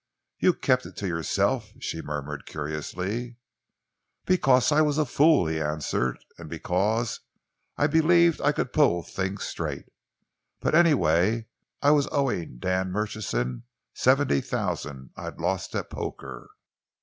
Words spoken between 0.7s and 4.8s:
it to yourself," she murmured curiously. "Because